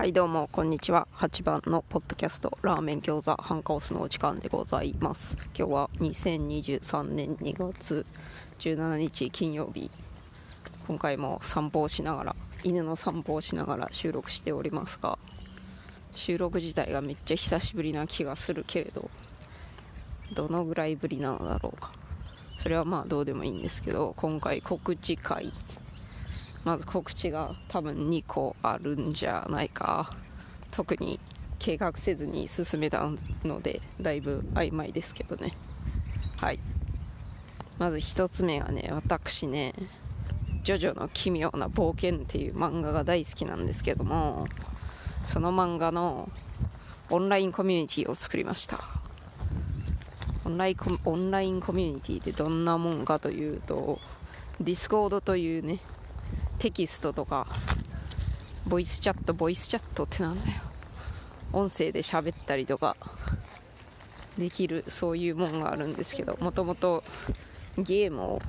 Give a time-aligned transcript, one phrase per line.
[0.00, 1.06] はいどうもこんにちは。
[1.14, 5.36] 8番のポッドキャストラーメン餃子ハンカオスのお時間でございます。
[5.54, 8.06] 今日は2023年2月
[8.60, 9.90] 17日金曜日。
[10.88, 15.18] 今回も散歩をしながら犬の散歩をしながら収録しておりますが
[16.12, 19.10] 収録自体がめっちゃ久しぶりな気がするけれど
[20.32, 21.92] どのぐらいぶりなのだろうか。
[22.56, 25.52] それはまあどうでもいいんですけど今回告知会
[26.64, 30.14] まず告知が多分2個あるんじゃないか。
[30.70, 31.18] 特に
[31.58, 33.10] 計画せずに進めた
[33.44, 35.56] のでだいぶ曖昧ですけどね。
[36.36, 36.60] はい。
[37.78, 39.74] まず1つ目がね私ね
[40.64, 44.46] 「ジョジョの奇妙な冒険」っていう漫画が大好きなんですけども
[45.24, 46.30] その漫画の
[47.08, 48.78] オンラインコミュニティを作りました。
[50.44, 50.90] オンラインコ
[51.72, 53.98] ミュニティってどんなもんかというと
[54.60, 55.78] ディスコードというね
[56.60, 57.46] テキストとか
[58.66, 60.60] ボイスチャットボイスチャットってなんだよ。
[61.52, 62.96] 音声で喋ったりとか
[64.38, 67.02] できるそういうもんがあるんですけどもともと
[67.78, 68.42] ゲームを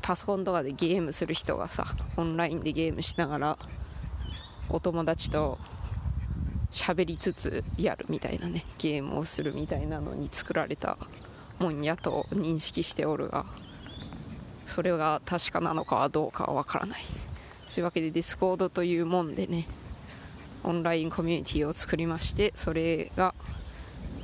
[0.00, 1.84] パソコンとかでゲームする人がさ
[2.16, 3.58] オンラインでゲームしながら
[4.68, 5.58] お友達と
[6.70, 10.98] 喋りつつやるみたいなねゲームをするみたいなのに作られた
[11.60, 13.44] もんやと認識しておるが
[14.66, 17.02] それが確かなのかはどうかはわからない。
[17.66, 19.66] そういうわけでディスコードというもんでね
[20.62, 23.34] オンラインコミュニティを作りましてそれが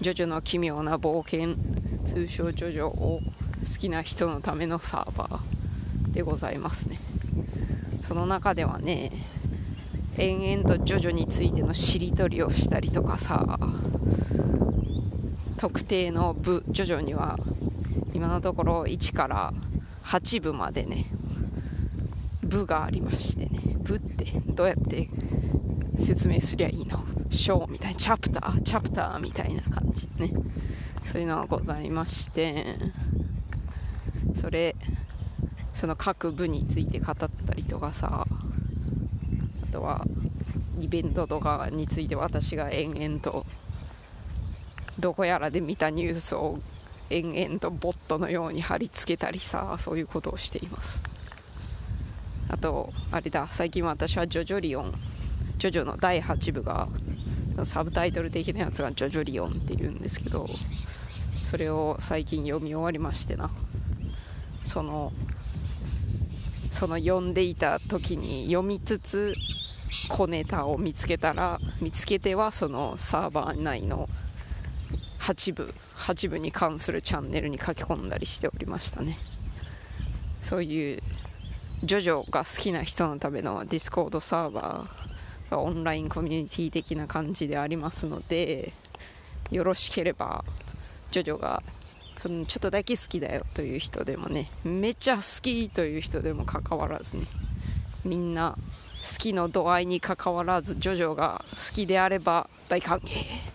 [0.00, 1.54] ジョジョの奇妙な冒険
[2.04, 7.00] 通称ジョジョを好きな人のためのサーバーでございますね。
[8.02, 9.12] その中ではね
[10.16, 13.58] 延々とジョジョについてのしりとりをしたりとかさ
[15.56, 17.38] 特定の部ジョジョには
[18.12, 19.52] 今のところ1から
[20.04, 21.06] 8部までね
[22.42, 25.08] 部がありましてね部ってどうやって
[25.98, 27.04] 説明すりゃいいの？
[27.30, 30.34] 章みたいなチャプターチャプターみたいな感じでね
[31.06, 32.76] そういうのがございまして
[34.40, 34.76] それ
[35.72, 40.04] その各部について語ったりとかさあとは
[40.78, 43.44] イベントとかについて私が延々と
[44.98, 46.60] どこやらで見たニュースを
[47.10, 51.02] 延々とボットのように貼り付けたりさそういうことをしています。
[52.48, 54.94] あとあれだ最近私はジョジョリオン
[55.58, 56.88] ジョジョの第8部が
[57.64, 60.48] サブタイトル的なやつがジョジョリオンっていうんですけど
[61.44, 63.50] それを最近読み終わりましてな。
[64.62, 65.12] その
[66.70, 69.34] その読んでいた時に読みつつ
[70.08, 74.08] 小ネタを見つけたら見つけてはそのサーバー内の
[75.24, 79.16] 8部8部に関するチャンネルに書き込んだりしておりましたね。
[80.42, 81.02] そういう
[81.82, 88.74] ジョジョが好きな人のためのディスコードサーバーがオンラインコミュニティ的な感じでありますので
[89.50, 90.44] よろしければ
[91.10, 91.62] ジョジョが
[92.18, 97.22] そのちょっとだけ好きだよという人でもねめっちゃ好きという人でもかかわらずね
[98.04, 103.53] みんな好きの度合いにかかわらずジョジョが好きであれば大歓迎。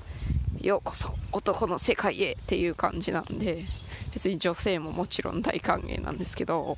[0.69, 3.66] ようこそ男の世界へっていう感じなんで
[4.13, 6.78] 別に女性ももちろん大歓迎なんですけど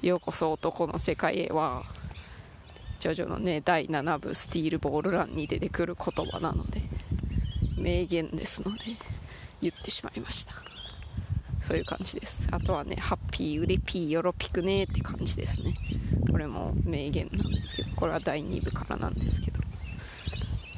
[0.00, 1.82] ようこそ男の世界へは
[2.98, 6.80] ジョジョのね第7部スティールボールランに出てくる言葉なので
[7.76, 8.78] 名言ですので
[9.60, 10.54] 言ってしまいました。
[11.60, 12.48] そういう感じです。
[12.50, 15.74] あとはねハッピーウレピーヨロピクねって感じですね。
[16.30, 19.60] これも名言なんですけどこれは第2部からなんですけど。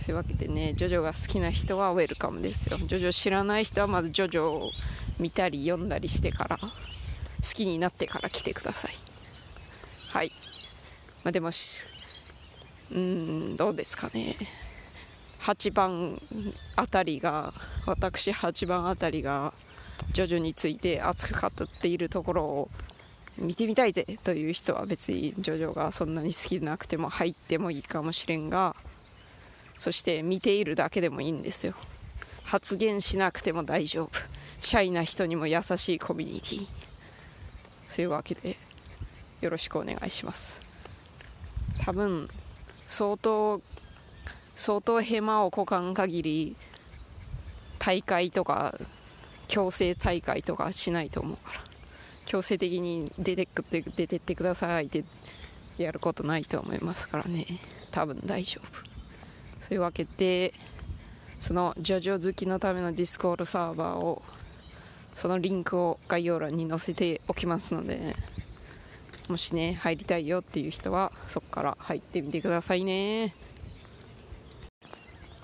[0.03, 2.77] そういうわけでねジョジョが好きな人はウェルカムですよ。
[2.77, 4.71] ジョジョ知らない人はまずジョジョを
[5.21, 6.69] 見たり読んだりしてから好
[7.55, 8.97] きになってから来てください。
[10.09, 10.33] はい。
[11.23, 11.51] まあでも
[12.91, 14.37] うんどうですかね。
[15.41, 16.21] 8番
[16.75, 17.55] あたりが
[17.87, 19.55] 私8番あたりが
[20.13, 22.71] ジョジョについて熱く語っているところを
[23.39, 24.05] 見てみたいぜ。
[24.25, 28.75] という人は別にジョジョがそんなに好きでなくても入ってもいいかもしれんが
[29.83, 31.75] そして見ているだけでもいいんですよ。
[32.45, 34.11] 発言しなくても大丈夫。
[34.61, 36.69] シャイな人にも優しいコミュニティ。
[37.89, 38.57] そういうわけで
[39.41, 40.61] よろしくお願いします。
[41.85, 42.29] 多分
[42.87, 43.61] 相当
[44.55, 46.57] 相当ヘマをこかん限り
[47.81, 48.79] 退会とか
[49.49, 51.61] 強制退会とかしないと思うから。
[52.25, 55.03] 強制的に出てって出てってくださいって
[55.77, 57.59] やることないと思いますからね。
[57.91, 58.92] 多分大丈夫。
[59.73, 60.53] というわけで
[61.39, 64.23] そのジョジョ好きのためのディスコードサーバーを
[65.15, 68.15] そのリンクを概要欄に載せておきますので
[69.31, 73.35] もしね入りたいよっていう人はそこから入ってみてくださいね。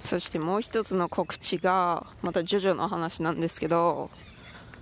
[0.04, 4.10] そしてもう一つの告知がまたジョジョの話なんですけど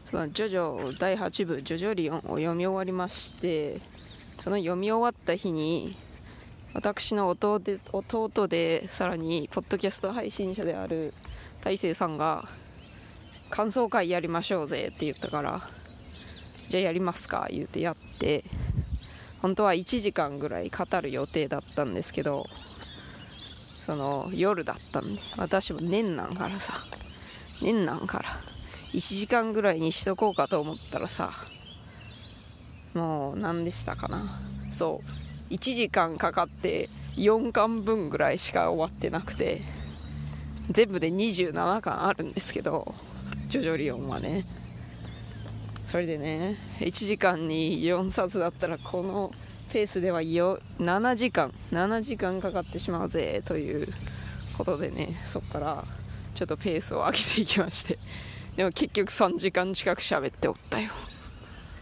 [0.06, 3.80] そのジョジョ第8部「ジョジョリオン」を読み終わりまして
[4.42, 5.96] その読み終わった日に
[6.76, 11.14] 私の弟で弟でさらにポッドキャスト配信者である
[11.64, 12.46] 大勢さんが
[13.48, 15.62] 感想会やりましょうぜって言ったから
[16.68, 18.44] じゃあやりますか言うてやって
[19.40, 22.44] 本当は1時間ぐらい語る予定だったんですけど
[23.78, 26.74] その夜だったんで私も年なんからさ
[27.62, 28.28] 年なんから
[28.92, 31.30] 1時間ぐらいにしとこうかと思ったらさ
[32.92, 34.40] もう何でしたかな。
[34.70, 35.25] そう。
[35.50, 39.62] 1時間かかって4巻分ぐらいしか終わってなくて
[40.70, 42.94] 全部で27巻あるんですけど
[43.48, 44.44] ジョジョリオンはね。
[45.86, 49.32] それでね1時間に4冊だったらこの
[49.72, 53.88] ペースではよ7時間7時間かかってしまうぜという
[54.58, 55.84] ことでねそこから
[56.34, 57.98] ちょっとペースを上げていきまして。
[58.56, 60.90] でも結局3時間近く喋っておったよ。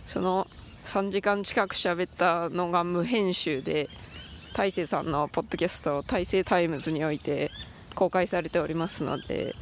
[0.06, 0.46] その
[0.84, 3.88] 3時間近く喋ったのが無編集で
[4.54, 7.50] 大勢さんのポッドキャスト「大勢タイムズ」において
[7.94, 9.54] 公開されておりますので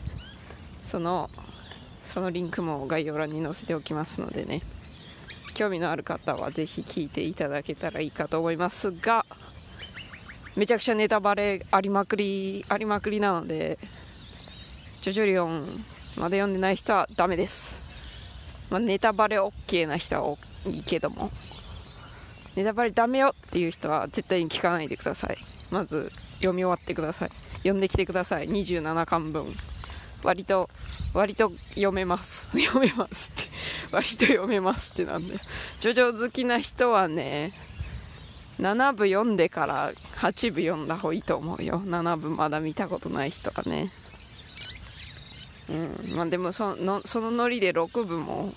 [0.83, 1.31] その
[2.07, 4.63] そのリンクも概要欄に載せておきますのでね。
[5.55, 9.27] 興味のある方はぜひ聞いていただけたらいいかと思いますが
[10.57, 13.79] めちゃくちゃネタバレありまくりありまくりなので
[15.03, 15.67] ジョジョリオン
[16.17, 17.92] まだ読んでない人はダメです、
[18.73, 20.37] まあ、ネタバレ OK な人は
[20.67, 21.31] いいけども。
[22.57, 25.37] ネタバレダメよっていう人は絶対に聞かないでください。
[25.71, 27.31] まず読み終わってください。
[27.59, 28.49] 読んできてください。
[28.49, 29.47] 27巻分。
[30.23, 30.71] 割と
[31.13, 32.47] 割と読めます。
[32.59, 33.51] 読めますって。
[33.93, 35.35] 割と読めますってなんで
[35.81, 37.53] ジョジョ好きな人はね
[38.59, 41.83] 7部読んでから8部読んだ方がいいと思うよ。
[41.85, 43.93] 7部まだ見たことない人はね。
[45.69, 46.17] うん。
[46.17, 48.53] まあでもそのそのノリで6部も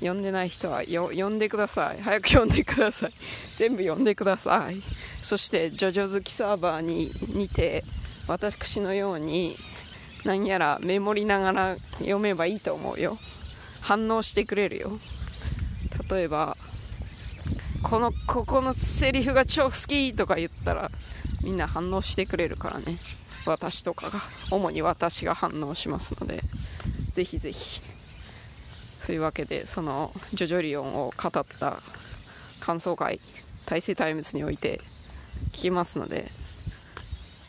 [0.00, 2.02] 読んでない人はよ読んでください。
[2.02, 3.10] 早く読んでください。
[3.56, 4.82] 全部読んでください。
[5.22, 7.84] そしてジョジョ好きサーバーに似て
[8.26, 9.56] 私のように
[10.24, 13.18] 何やらメモりながら読めばいいと思うよ。
[13.80, 14.98] 反応してくれるよ。
[16.10, 16.56] 例えば
[17.82, 20.90] このここのセリフが超好きとか言ったら
[21.42, 22.98] みんな反応してくれるからね。
[23.46, 26.42] 私とかが主に私が反応しますので
[27.14, 27.80] ぜひぜひ。
[29.02, 31.78] そういうわけでそのジョジョリオンを語った
[32.60, 33.18] 感想会
[33.66, 34.80] 大勢タイムズにおいて
[35.48, 36.30] 聞きますので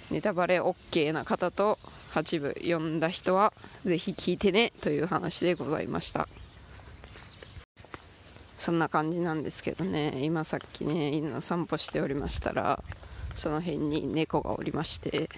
[0.10, 1.78] ネタバレ OK な方と
[2.14, 3.54] 8部読んだ人は
[3.86, 6.28] ぜひ聞いてねという話でございました。
[8.58, 12.82] そんな感じなんですけどね今さっきね犬の散歩しておりましたら
[13.36, 15.30] その辺に猫がおりまして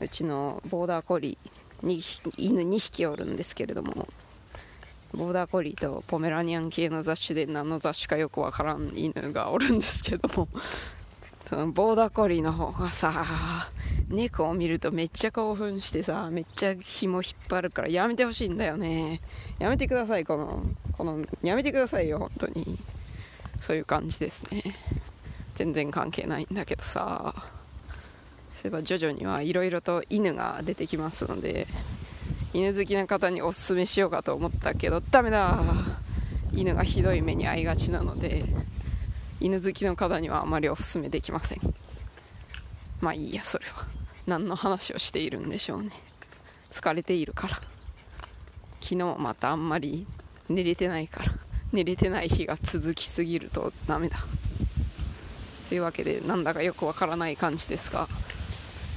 [0.00, 2.02] うちのボーダーコリーに
[2.36, 4.08] 犬2匹おるんですけれども
[5.14, 10.48] ボーダーコリーとポメラニアン系の雑種で何の雑種かよくわからん犬がおるんですけども
[11.48, 13.68] そのボーダーコリーの方がさ
[14.08, 19.20] 猫を見るとめっちゃ興奮してさめっちゃ紐引っ張るからやめてほしいんだよね。
[19.58, 20.62] やめてくださいこの
[20.92, 22.78] このやめてくださいよ本当に。
[23.60, 24.62] そういう感じですね。
[25.54, 27.55] 全然関係ないんだけどさ。
[28.66, 31.66] えば徐々にはいろいろと犬が出てきますので
[32.52, 35.58] 犬好きな方におすすめしようかと思ったけどダメだ
[36.52, 38.44] 犬がひどい目に遭いがちなので
[39.40, 41.60] 犬好きの方にはあまりおすすめできません
[43.00, 43.86] まあいいやそれは
[44.26, 45.90] 何の話をしているんでしょうね。
[46.70, 47.54] 疲れているから
[48.80, 50.06] 昨日またあんまり
[50.48, 51.32] 寝れてないから
[51.72, 54.18] 寝れてない日が続きすぎるとダメだ
[55.68, 58.08] というわけでなんだかよくわからない感じですが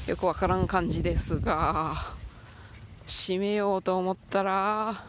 [0.10, 1.96] よくわからん感じですが
[3.06, 5.06] 閉めようと思ったら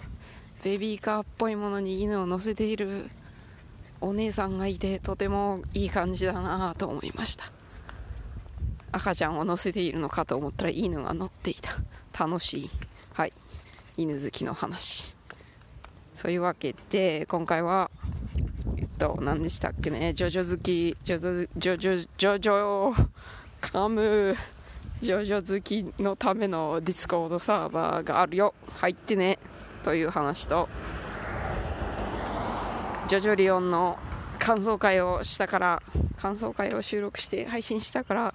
[0.62, 3.09] ベビーカーっぽいものに犬を乗せている
[4.02, 7.50] お姉さんがいてとてもいい感じだなと思いました。
[8.92, 11.78] 赤ちゃんを乗せているのかと思ったら犬が乗っていた。
[12.19, 12.71] 楽しい。
[13.14, 13.33] はい。
[13.97, 15.14] 犬好きの話。
[16.14, 17.90] そういうわけで今回は
[18.76, 20.12] えっと何でしたっけね。
[20.12, 23.09] ジョジョ好きジョジョジョジョジョジョ
[23.62, 24.37] カム。
[25.00, 28.54] ジョジョ好きのためのディスコードサーバーがあるよ。
[28.76, 29.38] 入ってね。
[29.83, 30.69] という話と。
[33.09, 33.99] ジョジョリオンの
[34.38, 35.83] 感想会をしたから
[36.19, 38.35] 感想会を収録して配信したから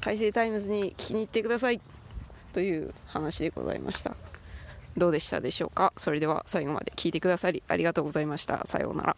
[0.00, 1.80] 大勢タイムズに聞きに行ってください。
[2.52, 4.16] という話でございました。
[4.96, 5.92] どうでしたでしょうか？
[5.96, 8.66] それでは最後まで聞いてくださりありがとうございました。
[8.66, 9.16] さようなら。